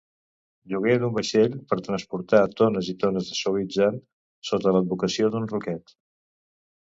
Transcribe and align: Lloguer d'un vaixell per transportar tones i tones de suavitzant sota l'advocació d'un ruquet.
Lloguer 0.71 0.93
d'un 1.01 1.11
vaixell 1.17 1.57
per 1.73 1.77
transportar 1.87 2.39
tones 2.61 2.89
i 2.93 2.95
tones 3.03 3.29
de 3.33 3.37
suavitzant 3.41 3.99
sota 4.53 4.73
l'advocació 4.77 5.29
d'un 5.37 5.49
ruquet. 5.55 5.95